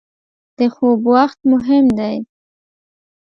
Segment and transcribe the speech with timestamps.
[0.57, 2.15] •د خوب وخت مهم دی.